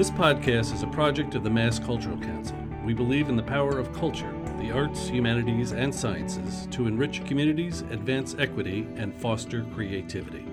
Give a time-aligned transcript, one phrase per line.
[0.00, 2.56] This podcast is a project of the Mass Cultural Council.
[2.86, 7.82] We believe in the power of culture, the arts, humanities, and sciences to enrich communities,
[7.90, 10.46] advance equity, and foster creativity.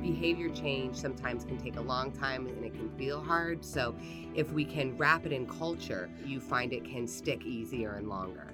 [0.00, 3.64] Behavior change sometimes can take a long time and it can feel hard.
[3.64, 3.94] So,
[4.34, 8.52] if we can wrap it in culture, you find it can stick easier and longer.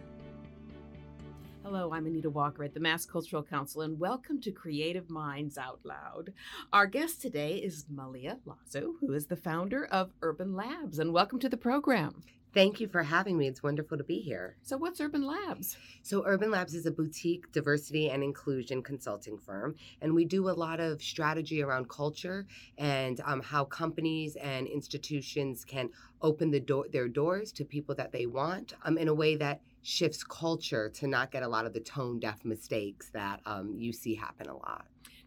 [1.71, 5.80] Hello, I'm Anita Walker at the Mass Cultural Council, and welcome to Creative Minds Out
[5.85, 6.32] Loud.
[6.73, 11.39] Our guest today is Malia Lazu, who is the founder of Urban Labs, and welcome
[11.41, 12.22] to the program.
[12.54, 13.46] Thank you for having me.
[13.46, 14.57] It's wonderful to be here.
[14.63, 15.77] So, what's Urban Labs?
[16.00, 20.53] So, Urban Labs is a boutique diversity and inclusion consulting firm, and we do a
[20.53, 22.46] lot of strategy around culture
[22.79, 25.91] and um, how companies and institutions can
[26.22, 29.61] open the door, their doors to people that they want um, in a way that
[29.89, 33.91] shifts culture to not get a lot of the tone deaf mistakes that um, you
[33.91, 34.84] see happen a lot.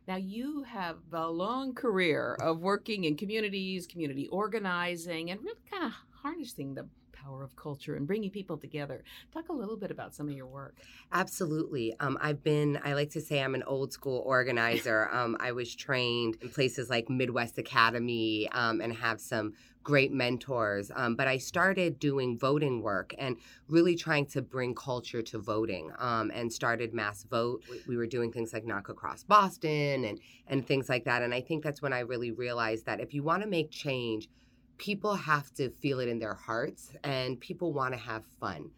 [0.07, 5.85] Now, you have a long career of working in communities, community organizing, and really kind
[5.85, 6.87] of harnessing the
[7.23, 9.03] power of culture and bringing people together.
[9.33, 10.77] Talk a little bit about some of your work.
[11.11, 11.95] Absolutely.
[11.99, 15.09] Um, I've been, I like to say I'm an old school organizer.
[15.11, 20.91] Um, I was trained in places like Midwest Academy um, and have some great mentors.
[20.93, 25.91] Um, but I started doing voting work and really trying to bring culture to voting
[25.97, 27.63] um, and started Mass Vote.
[27.87, 31.23] We were doing things like Knock Across Boston and, and things like that.
[31.23, 34.27] And I think that's when I really realized that if you want to make change,
[34.77, 38.71] people have to feel it in their hearts and people want to have fun.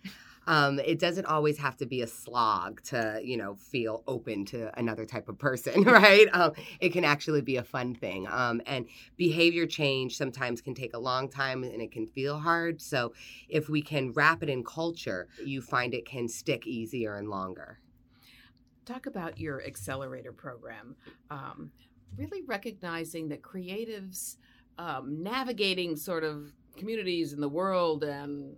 [0.46, 4.78] Um, it doesn't always have to be a slog to, you know, feel open to
[4.78, 6.28] another type of person, right?
[6.34, 8.28] Um, it can actually be a fun thing.
[8.30, 12.82] Um, and behavior change sometimes can take a long time and it can feel hard.
[12.82, 13.14] So
[13.48, 17.80] if we can wrap it in culture, you find it can stick easier and longer.
[18.86, 20.98] Talk about your accelerator program.
[21.30, 21.72] Um,
[22.18, 24.36] really recognizing that creatives
[24.78, 28.56] um, navigating sort of communities in the world and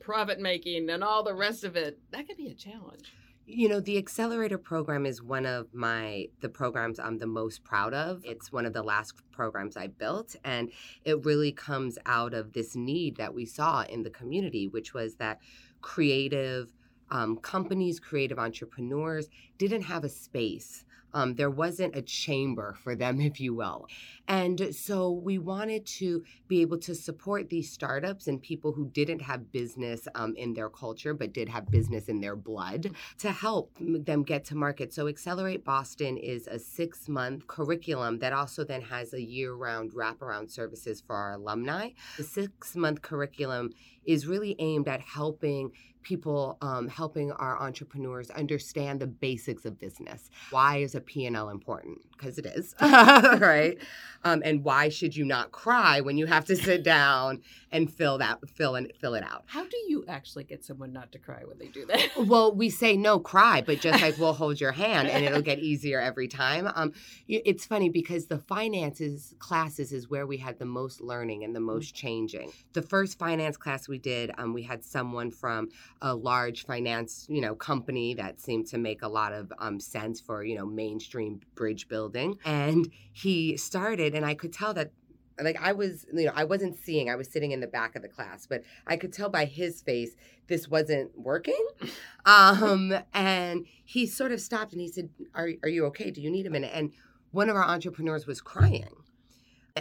[0.00, 3.12] profit making and all the rest of it, that could be a challenge.
[3.48, 7.94] You know, the accelerator program is one of my the programs I'm the most proud
[7.94, 8.22] of.
[8.24, 10.72] It's one of the last programs I built and
[11.04, 15.16] it really comes out of this need that we saw in the community, which was
[15.16, 15.40] that
[15.80, 16.72] creative
[17.10, 19.28] um, companies, creative entrepreneurs
[19.58, 20.84] didn't have a space
[21.16, 23.88] um, there wasn't a chamber for them, if you will.
[24.28, 29.22] And so we wanted to be able to support these startups and people who didn't
[29.22, 33.72] have business um, in their culture, but did have business in their blood to help
[33.80, 34.92] them get to market.
[34.92, 39.92] So Accelerate Boston is a six month curriculum that also then has a year round
[39.92, 41.90] wraparound services for our alumni.
[42.18, 43.70] The six month curriculum
[44.04, 45.72] is really aimed at helping
[46.06, 50.30] people um, helping our entrepreneurs understand the basics of business.
[50.50, 51.98] Why is a P&L important?
[52.16, 53.78] Because it is, right?
[54.26, 58.18] Um, and why should you not cry when you have to sit down and fill
[58.18, 59.44] that fill and fill it out?
[59.46, 62.08] How do you actually get someone not to cry when they do that?
[62.26, 65.60] well, we say no cry, but just like we'll hold your hand and it'll get
[65.60, 66.68] easier every time.
[66.74, 66.92] Um,
[67.28, 71.60] it's funny because the finances classes is where we had the most learning and the
[71.60, 71.66] mm.
[71.66, 72.50] most changing.
[72.72, 75.68] The first finance class we did, um, we had someone from
[76.02, 80.20] a large finance, you know, company that seemed to make a lot of um, sense
[80.20, 82.05] for, you know, mainstream bridge building.
[82.44, 84.92] And he started, and I could tell that
[85.38, 87.10] like I was, you know, I wasn't seeing.
[87.10, 89.82] I was sitting in the back of the class, but I could tell by his
[89.82, 91.66] face this wasn't working.
[92.28, 96.10] Um, and he sort of stopped and he said, "Are are you okay?
[96.10, 96.90] Do you need a minute?" And
[97.30, 98.88] one of our entrepreneurs was crying.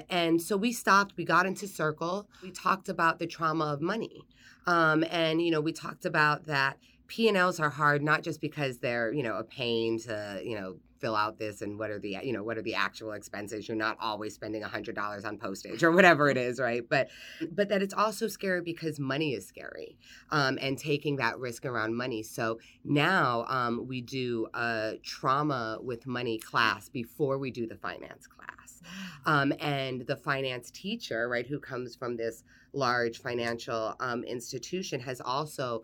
[0.09, 4.28] And so we stopped, we got into circle, we talked about the trauma of money.
[4.68, 9.13] Um, and, you know, we talked about that P&Ls are hard, not just because they're,
[9.13, 10.75] you know, a pain to, you know,
[11.06, 13.68] fill out this and what are the you know what are the actual expenses?
[13.68, 16.82] You're not always spending a hundred dollars on postage or whatever it is right?
[16.90, 17.10] But
[17.52, 19.98] but that it's also scary because money is scary
[20.32, 22.24] um, and taking that risk around money.
[22.24, 28.25] So now um, we do a trauma with money class before we do the finance
[28.25, 28.81] class.
[29.28, 32.44] Um, and the finance teacher right who comes from this
[32.74, 35.84] large financial um, institution has also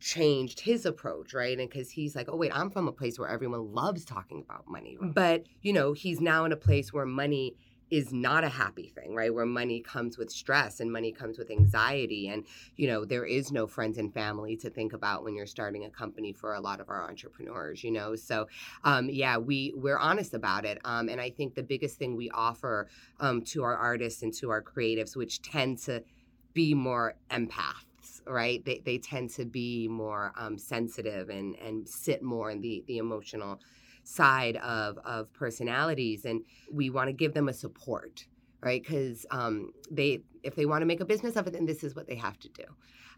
[0.00, 1.58] changed his approach, right?
[1.58, 4.68] And because he's like, oh, wait, I'm from a place where everyone loves talking about
[4.68, 4.96] money.
[5.00, 7.56] But, you know, he's now in a place where money
[7.90, 9.32] is not a happy thing, right?
[9.32, 12.28] Where money comes with stress and money comes with anxiety.
[12.28, 12.44] And,
[12.76, 15.90] you know, there is no friends and family to think about when you're starting a
[15.90, 18.14] company for a lot of our entrepreneurs, you know?
[18.14, 18.46] So,
[18.84, 20.78] um, yeah, we, we're honest about it.
[20.84, 22.88] Um, and I think the biggest thing we offer
[23.20, 26.04] um, to our artists and to our creatives, which tend to
[26.52, 27.87] be more empath
[28.28, 28.64] right?
[28.64, 32.98] They, they tend to be more um, sensitive and, and sit more in the, the
[32.98, 33.60] emotional
[34.04, 36.24] side of, of personalities.
[36.24, 36.42] And
[36.72, 38.26] we want to give them a support,
[38.60, 38.82] right?
[38.82, 41.94] Because um, they, if they want to make a business of it, then this is
[41.94, 42.64] what they have to do.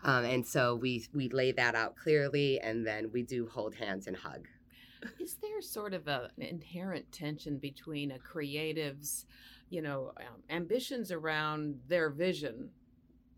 [0.03, 4.07] Um, and so we we lay that out clearly, and then we do hold hands
[4.07, 4.49] and hug.
[5.19, 9.27] Is there sort of a, an inherent tension between a creative's,
[9.69, 12.71] you know, um, ambitions around their vision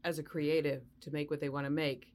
[0.05, 2.13] as a creative to make what they want to make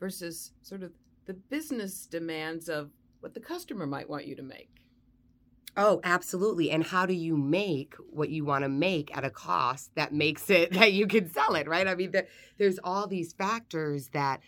[0.00, 0.92] versus sort of
[1.26, 2.90] the business demands of
[3.20, 4.74] what the customer might want you to make?
[5.76, 6.70] Oh, absolutely.
[6.70, 10.48] And how do you make what you want to make at a cost that makes
[10.50, 11.88] it that you can sell it, right?
[11.88, 12.26] I mean, the,
[12.58, 14.40] there's all these factors that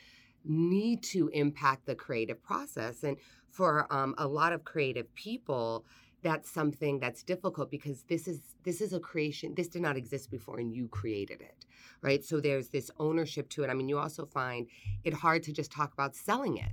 [0.44, 3.02] need to impact the creative process.
[3.02, 3.16] And
[3.50, 5.84] for um, a lot of creative people,
[6.26, 10.30] that's something that's difficult because this is this is a creation this did not exist
[10.30, 11.64] before and you created it
[12.02, 14.66] right so there's this ownership to it i mean you also find
[15.04, 16.72] it hard to just talk about selling it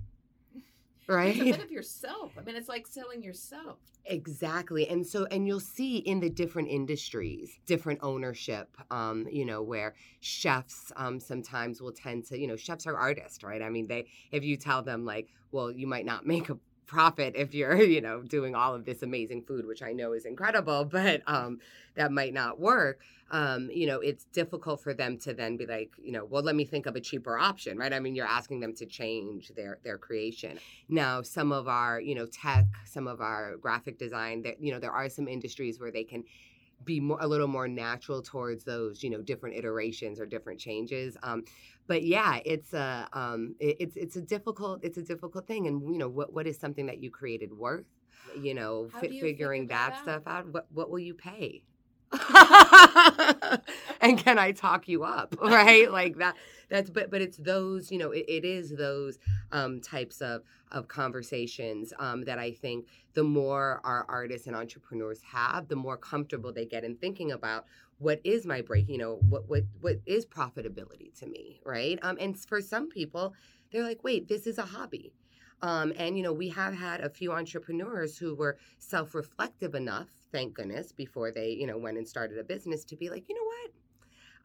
[1.07, 1.35] right?
[1.37, 2.31] It's a bit of yourself.
[2.37, 3.77] I mean, it's like selling yourself.
[4.05, 4.87] Exactly.
[4.87, 9.95] And so, and you'll see in the different industries, different ownership, um, you know, where
[10.19, 13.61] chefs um, sometimes will tend to, you know, chefs are artists, right?
[13.61, 17.33] I mean, they, if you tell them, like, well, you might not make a profit
[17.35, 20.85] if you're you know doing all of this amazing food which i know is incredible
[20.91, 21.59] but um,
[21.95, 23.01] that might not work.
[23.31, 26.55] Um, you know it's difficult for them to then be like you know well let
[26.55, 27.91] me think of a cheaper option right?
[27.91, 30.59] I mean you're asking them to change their their creation.
[30.87, 34.79] Now some of our you know tech some of our graphic design that you know
[34.79, 36.23] there are some industries where they can
[36.85, 41.17] be more, a little more natural towards those you know different iterations or different changes.
[41.23, 41.43] Um,
[41.87, 45.81] but yeah it's a um, it, it's it's a difficult it's a difficult thing and
[45.91, 47.85] you know what what is something that you created worth?
[48.39, 51.63] You know do you figuring that, that stuff out what what will you pay
[54.01, 55.35] and can I talk you up?
[55.43, 55.91] Right?
[55.91, 56.35] Like that
[56.69, 59.19] that's but but it's those, you know, it, it is those
[59.51, 65.21] um types of of conversations um that I think the more our artists and entrepreneurs
[65.23, 67.65] have, the more comfortable they get in thinking about
[67.99, 71.99] what is my break, you know, what what what is profitability to me, right?
[72.01, 73.33] Um and for some people,
[73.71, 75.13] they're like, "Wait, this is a hobby."
[75.63, 80.53] Um, and you know, we have had a few entrepreneurs who were self-reflective enough, thank
[80.53, 83.45] goodness, before they, you know, went and started a business to be like, you know
[83.45, 83.71] what?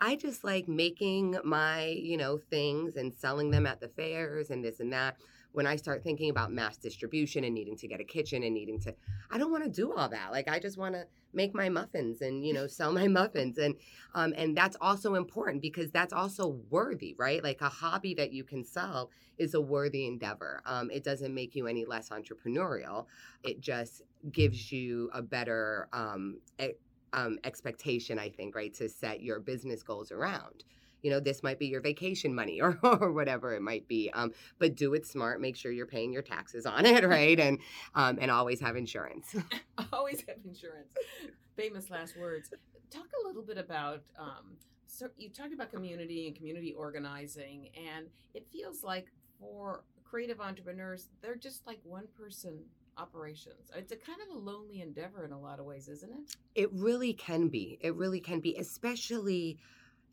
[0.01, 4.65] I just like making my, you know, things and selling them at the fairs and
[4.65, 5.17] this and that.
[5.53, 8.79] When I start thinking about mass distribution and needing to get a kitchen and needing
[8.81, 8.95] to,
[9.31, 10.31] I don't want to do all that.
[10.31, 13.75] Like I just want to make my muffins and you know sell my muffins and
[14.15, 17.43] um, and that's also important because that's also worthy, right?
[17.43, 20.63] Like a hobby that you can sell is a worthy endeavor.
[20.67, 23.07] Um, it doesn't make you any less entrepreneurial.
[23.43, 24.03] It just
[24.33, 26.73] gives you a better um, e-
[27.13, 30.65] um, expectation, I think, right, to set your business goals around.
[31.03, 34.11] You know, this might be your vacation money or, or whatever it might be.
[34.13, 35.41] Um, but do it smart.
[35.41, 37.39] Make sure you're paying your taxes on it, right?
[37.49, 37.59] And
[37.95, 39.35] um, and always have insurance.
[39.93, 40.89] Always have insurance.
[41.57, 42.51] Famous last words.
[42.91, 44.03] Talk a little bit about.
[44.19, 44.57] Um,
[44.87, 49.07] so you talked about community and community organizing, and it feels like
[49.39, 52.59] for creative entrepreneurs, they're just like one person
[52.99, 53.71] operations.
[53.77, 56.37] It's a kind of a lonely endeavor in a lot of ways, isn't it?
[56.55, 57.79] It really can be.
[57.81, 59.59] It really can be, especially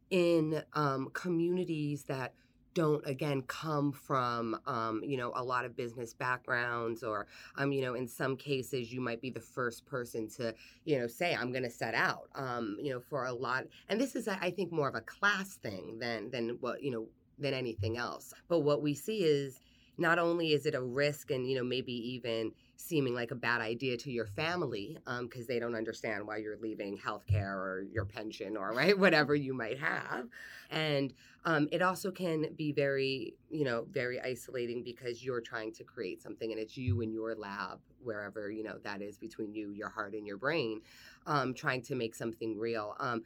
[0.10, 2.34] in um, communities that
[2.74, 7.26] don't again come from um, you know a lot of business backgrounds or
[7.58, 10.54] um, you know in some cases you might be the first person to
[10.84, 14.00] you know say i'm going to set out um, you know for a lot and
[14.00, 17.08] this is i think more of a class thing than than what you know
[17.38, 18.34] than anything else.
[18.48, 19.60] But what we see is
[19.98, 23.62] not only is it a risk and you know maybe even seeming like a bad
[23.62, 28.06] idea to your family because um, they don't understand why you're leaving healthcare or your
[28.06, 30.28] pension or right whatever you might have.
[30.70, 31.14] And
[31.46, 36.22] um, it also can be very you know very isolating because you're trying to create
[36.22, 39.90] something and it's you in your lab wherever you know that is between you your
[39.90, 40.82] heart and your brain
[41.28, 42.96] um, trying to make something real.
[43.00, 43.24] Um,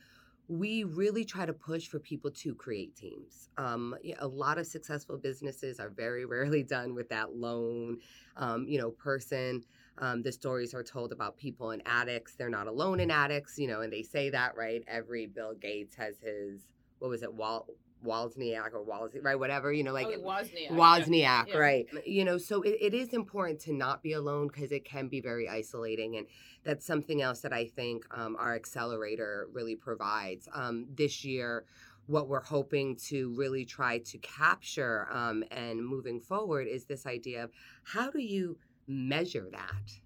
[0.50, 3.50] we really try to push for people to create teams.
[3.58, 8.00] Um, a lot of successful businesses are very rarely done with that lone,
[8.36, 9.64] um, you know, person.
[10.00, 12.36] Um, the stories are told about people in attics.
[12.36, 14.84] They're not alone in attics, you know, and they say that right.
[14.88, 17.68] Every Bill Gates has his what was it, Wal
[18.06, 19.38] Wozniak or Wozniak, right?
[19.38, 20.72] Whatever, you know, like oh, Wozniak.
[20.72, 21.58] Wozniak, Yeah.
[21.58, 21.86] right?
[22.06, 25.22] You know, so it, it is important to not be alone because it can be
[25.22, 26.28] very isolating, and
[26.64, 30.48] that's something else that I think um, our accelerator really provides.
[30.54, 31.66] Um, this year,
[32.08, 37.44] what we're hoping to really try to capture um, and moving forward is this idea
[37.44, 37.52] of
[37.84, 40.00] how do you measure that,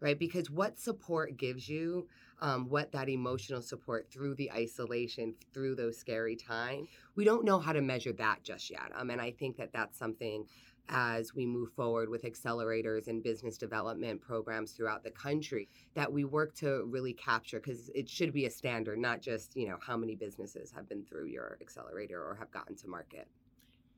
[0.00, 0.18] right?
[0.18, 2.06] Because what support gives you
[2.40, 6.88] um, what that emotional support through the isolation, through those scary times.
[7.14, 8.92] We don't know how to measure that just yet.
[8.94, 10.46] Um, and I think that that's something
[10.88, 16.24] as we move forward with accelerators and business development programs throughout the country that we
[16.24, 19.96] work to really capture because it should be a standard not just you know how
[19.96, 23.26] many businesses have been through your accelerator or have gotten to market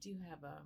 [0.00, 0.62] do you have a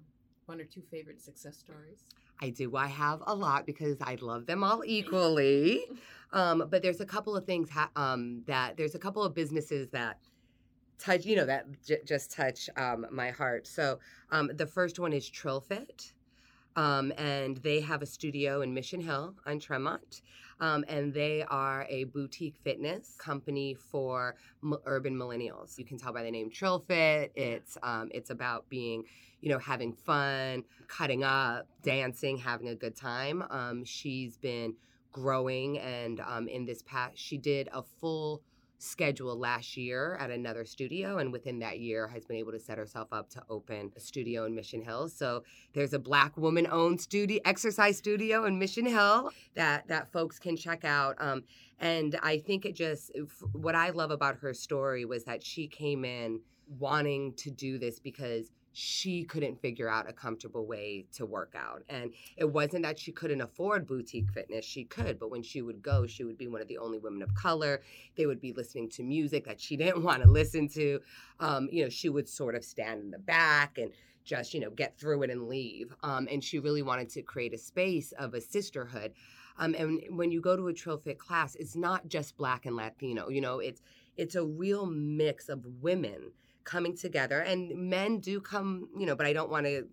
[0.47, 2.05] one or two favorite success stories
[2.41, 2.77] I do.
[2.77, 5.85] I have a lot because I love them all equally.
[6.33, 9.91] Um, but there's a couple of things ha- um, that there's a couple of businesses
[9.91, 10.19] that
[10.99, 13.67] touch, you know, that j- just touch um, my heart.
[13.67, 13.99] So
[14.31, 16.13] um, the first one is Trillfit.
[16.77, 20.23] Um, and they have a studio in Mission Hill on Tremont.
[20.61, 25.77] Um, and they are a boutique fitness company for m- urban millennials.
[25.77, 27.31] You can tell by the name Trillfit.
[27.35, 29.03] It's um, it's about being,
[29.41, 33.43] you know, having fun, cutting up, dancing, having a good time.
[33.51, 34.75] Um, she's been
[35.11, 38.43] growing, and um, in this past, she did a full
[38.83, 42.79] schedule last year at another studio and within that year has been able to set
[42.79, 45.09] herself up to open a studio in Mission Hill.
[45.09, 50.39] So there's a black woman owned studio exercise studio in Mission Hill that that folks
[50.39, 51.15] can check out.
[51.19, 51.45] Um,
[51.79, 53.13] and I think it just
[53.53, 56.41] what I love about her story was that she came in
[56.79, 61.83] wanting to do this because she couldn't figure out a comfortable way to work out.
[61.89, 65.83] And it wasn't that she couldn't afford boutique fitness, she could, but when she would
[65.83, 67.83] go, she would be one of the only women of color.
[68.17, 71.01] They would be listening to music that she didn't want to listen to.
[71.41, 73.93] Um, you know, she would sort of stand in the back and
[74.25, 75.95] just, you know, get through it and leave.
[76.03, 79.13] Um, and she really wanted to create a space of a sisterhood.
[79.59, 83.29] Um, and when you go to a Trillfit class, it's not just black and Latino,
[83.29, 83.83] you know, it's
[84.17, 86.33] it's a real mix of women
[86.65, 89.87] coming together and men do come you know but i don't want to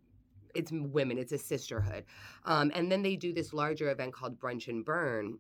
[0.56, 2.06] it's women it's a sisterhood.
[2.46, 5.38] Um, and then they do this larger event called brunch and burn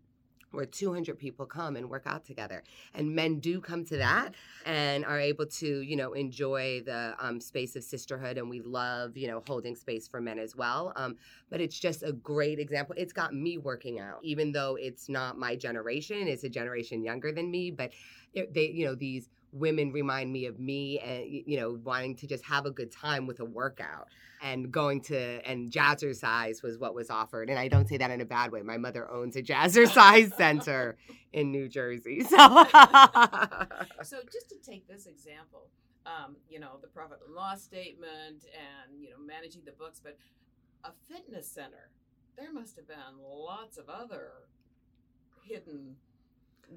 [0.51, 2.63] where 200 people come and work out together.
[2.95, 4.33] And men do come to that
[4.65, 9.15] and are able to you know enjoy the um, space of sisterhood and we love
[9.15, 10.93] you know holding space for men as well.
[10.95, 11.17] Um,
[11.49, 12.95] but it's just a great example.
[12.97, 17.31] It's got me working out even though it's not my generation it's a generation younger
[17.31, 17.91] than me but
[18.33, 22.43] they you know these women remind me of me and you know wanting to just
[22.45, 24.07] have a good time with a workout
[24.41, 25.17] and going to
[25.49, 28.61] and jazzercise was what was offered and i don't say that in a bad way.
[28.61, 30.97] My mother owns a jazzercise center
[31.33, 32.37] in new jersey so
[34.03, 35.69] so just to take this example
[36.05, 40.17] um, you know the profit and loss statement and you know managing the books but
[40.83, 41.89] a fitness center
[42.37, 44.31] there must have been lots of other
[45.43, 45.95] hidden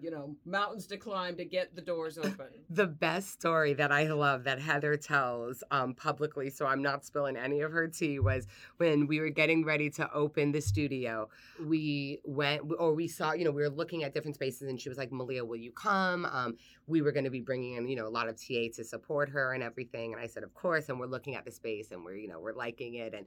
[0.01, 2.47] you know mountains to climb to get the doors open.
[2.71, 7.37] The best story that i love that heather tells um, publicly so i'm not spilling
[7.37, 8.47] any of her tea was
[8.77, 11.29] when we were getting ready to open the studio
[11.65, 14.89] we went or we saw you know we were looking at different spaces and she
[14.89, 16.25] was like malia will you come?
[16.27, 16.57] Um,
[16.87, 19.29] we were going to be bringing in you know a lot of ta to support
[19.31, 22.05] her and everything and i said of course and we're looking at the space and
[22.05, 23.27] we're you know we're liking it and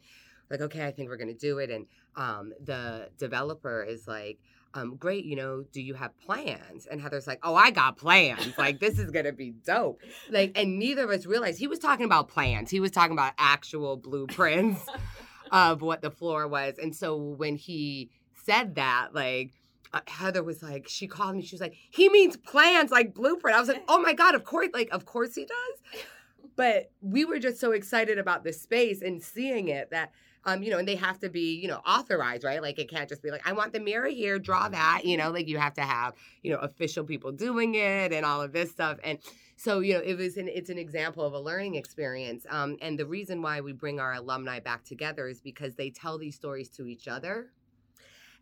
[0.49, 4.39] like okay i think we're going to do it and um, the developer is like
[4.75, 6.85] um, great, you know, do you have plans?
[6.85, 8.57] And Heather's like, oh, I got plans.
[8.57, 10.01] Like, this is gonna be dope.
[10.29, 12.69] Like, and neither of us realized he was talking about plans.
[12.69, 14.85] He was talking about actual blueprints
[15.51, 16.75] of what the floor was.
[16.77, 18.09] And so when he
[18.43, 19.53] said that, like,
[19.93, 21.41] uh, Heather was like, she called me.
[21.41, 23.55] She was like, he means plans, like blueprint.
[23.55, 26.03] I was like, oh my god, of course, like, of course he does.
[26.57, 30.13] But we were just so excited about the space and seeing it that
[30.45, 32.61] um, you know, and they have to be, you know, authorized, right?
[32.61, 35.31] Like it can't just be like, I want the mirror here, draw that, you know,
[35.31, 38.69] like you have to have, you know, official people doing it and all of this
[38.69, 38.99] stuff.
[39.03, 39.17] And
[39.55, 42.45] so, you know, it was an it's an example of a learning experience.
[42.49, 46.17] Um, and the reason why we bring our alumni back together is because they tell
[46.19, 47.47] these stories to each other.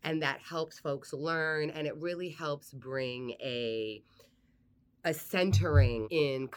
[0.03, 4.03] And that helps folks learn and it really helps bring a
[5.05, 6.49] a centering in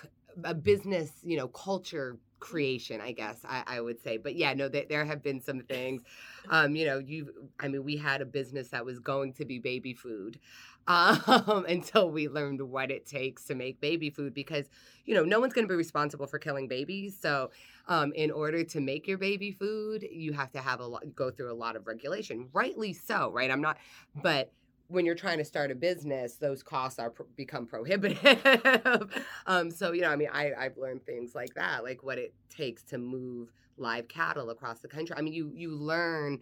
[0.42, 4.16] a business, you know, culture creation, I guess I, I would say.
[4.16, 6.02] But yeah, no, there have been some things.
[6.48, 9.58] Um, you know, you, I mean, we had a business that was going to be
[9.58, 10.38] baby food
[10.88, 14.66] um, until we learned what it takes to make baby food because,
[15.04, 17.16] you know, no one's going to be responsible for killing babies.
[17.20, 17.50] So,
[17.88, 21.30] um, in order to make your baby food, you have to have a lot, go
[21.30, 22.48] through a lot of regulation.
[22.52, 23.50] Rightly so, right?
[23.50, 23.78] I'm not,
[24.22, 24.52] but
[24.88, 29.24] when you're trying to start a business, those costs are become prohibitive.
[29.46, 32.34] um, so you know, I mean, I, I've learned things like that, like what it
[32.48, 35.16] takes to move live cattle across the country.
[35.16, 36.40] I mean, you you learn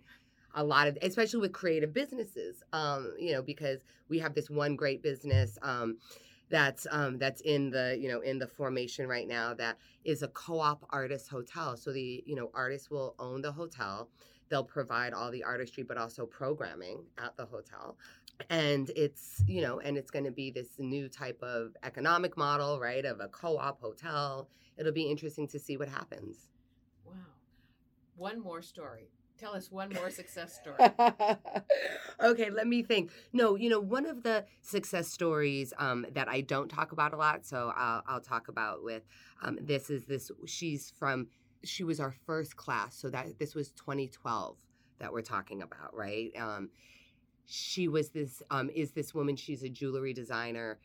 [0.54, 2.62] a lot of, especially with creative businesses.
[2.72, 5.58] Um, you know, because we have this one great business.
[5.62, 5.98] Um,
[6.50, 10.28] that's um, that's in the you know in the formation right now that is a
[10.28, 14.08] co-op artist hotel so the you know artists will own the hotel
[14.48, 17.96] they'll provide all the artistry but also programming at the hotel
[18.50, 22.80] and it's you know and it's going to be this new type of economic model
[22.80, 26.48] right of a co-op hotel it'll be interesting to see what happens
[27.06, 27.12] wow
[28.16, 30.78] one more story Tell us one more success story.
[32.20, 33.10] okay, let me think.
[33.32, 37.16] No, you know, one of the success stories um, that I don't talk about a
[37.16, 39.02] lot, so I'll, I'll talk about with
[39.42, 40.30] um, this is this.
[40.46, 41.26] She's from.
[41.64, 44.56] She was our first class, so that this was 2012
[44.98, 46.30] that we're talking about, right?
[46.38, 46.70] Um,
[47.46, 48.42] she was this.
[48.50, 49.36] Um, is this woman?
[49.36, 50.78] She's a jewelry designer.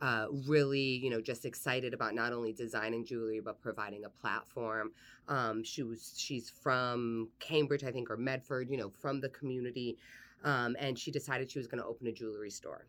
[0.00, 4.92] Uh, really, you know, just excited about not only designing jewelry but providing a platform.
[5.28, 9.98] Um, she was she's from Cambridge, I think, or Medford, you know, from the community,
[10.42, 12.86] um, and she decided she was going to open a jewelry store.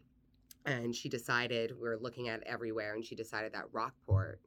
[0.65, 4.39] And she decided we were looking at everywhere, and she decided that Rockport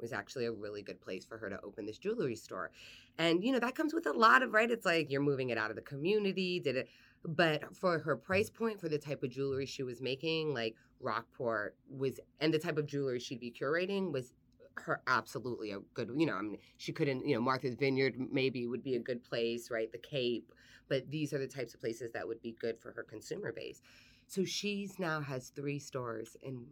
[0.00, 2.70] was actually a really good place for her to open this jewelry store.
[3.18, 4.70] And you know that comes with a lot of right.
[4.70, 6.60] It's like you're moving it out of the community.
[6.60, 6.88] Did it?
[7.24, 11.76] But for her price point, for the type of jewelry she was making, like Rockport
[11.90, 14.32] was, and the type of jewelry she'd be curating was
[14.76, 18.66] her absolutely a good, you know, I mean, she couldn't, you know, Martha's Vineyard maybe
[18.66, 19.92] would be a good place, right?
[19.92, 20.52] The Cape,
[20.88, 23.82] but these are the types of places that would be good for her consumer base.
[24.26, 26.66] So she's now has three stores in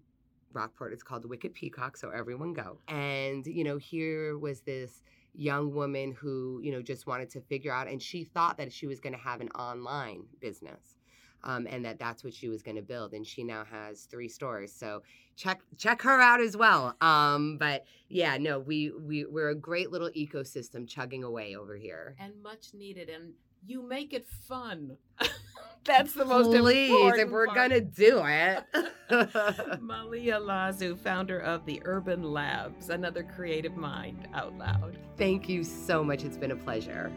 [0.52, 0.92] Rockport.
[0.92, 2.78] It's called the Wicked Peacock, so everyone go.
[2.88, 5.02] And, you know, here was this
[5.34, 8.86] young woman who, you know, just wanted to figure out, and she thought that she
[8.86, 10.96] was going to have an online business.
[11.44, 14.28] Um, and that that's what she was going to build, and she now has three
[14.28, 14.72] stores.
[14.72, 15.04] So
[15.36, 16.96] check check her out as well.
[17.00, 22.16] Um, but yeah, no, we we we're a great little ecosystem chugging away over here.
[22.18, 24.96] And much needed, and you make it fun.
[25.84, 27.56] That's the most Please, important if we're part.
[27.56, 28.64] gonna do it.
[29.80, 34.98] Malia Lazu, founder of the Urban Labs, another creative mind out loud.
[35.16, 36.24] Thank you so much.
[36.24, 37.10] It's been a pleasure.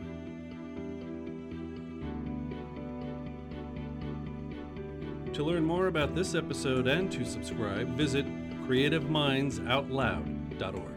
[5.34, 8.26] To learn more about this episode and to subscribe, visit
[8.68, 10.91] creativemindsoutloud.org.